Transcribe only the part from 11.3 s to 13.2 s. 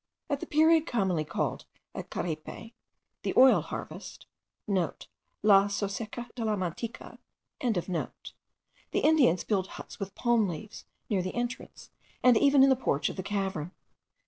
entrance, and even in the porch of